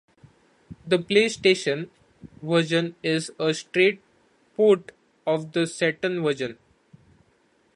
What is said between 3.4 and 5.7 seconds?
straight port of the